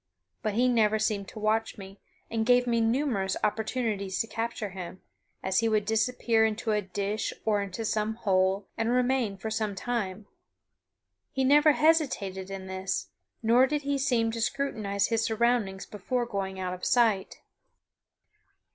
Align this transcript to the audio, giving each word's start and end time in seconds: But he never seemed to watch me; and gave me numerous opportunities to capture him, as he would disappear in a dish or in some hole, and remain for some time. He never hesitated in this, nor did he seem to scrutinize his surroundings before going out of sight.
But 0.41 0.55
he 0.55 0.67
never 0.67 0.97
seemed 0.97 1.27
to 1.27 1.37
watch 1.37 1.77
me; 1.77 1.99
and 2.31 2.43
gave 2.43 2.65
me 2.65 2.81
numerous 2.81 3.37
opportunities 3.43 4.19
to 4.21 4.25
capture 4.25 4.69
him, 4.71 4.99
as 5.43 5.59
he 5.59 5.69
would 5.69 5.85
disappear 5.85 6.43
in 6.43 6.57
a 6.69 6.81
dish 6.81 7.33
or 7.45 7.61
in 7.61 7.71
some 7.71 8.15
hole, 8.15 8.65
and 8.75 8.89
remain 8.89 9.37
for 9.37 9.51
some 9.51 9.75
time. 9.75 10.25
He 11.31 11.43
never 11.43 11.73
hesitated 11.73 12.49
in 12.49 12.65
this, 12.65 13.11
nor 13.43 13.67
did 13.67 13.83
he 13.83 13.99
seem 13.99 14.31
to 14.31 14.41
scrutinize 14.41 15.09
his 15.09 15.23
surroundings 15.23 15.85
before 15.85 16.25
going 16.25 16.59
out 16.59 16.73
of 16.73 16.83
sight. 16.83 17.41